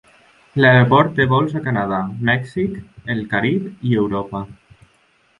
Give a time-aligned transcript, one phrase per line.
[0.63, 1.99] L'aeroport té vols a Canadà,
[2.29, 2.79] Mèxic,
[3.15, 4.41] el Carib i Europa.